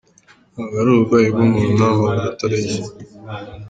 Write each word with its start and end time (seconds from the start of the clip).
Ntabwo 0.53 0.75
ari 0.81 0.89
uburwayi 0.91 1.27
bw’umuntu 1.33 1.71
ni 1.77 1.83
amaguru 1.87 2.19
atareshya. 2.31 2.79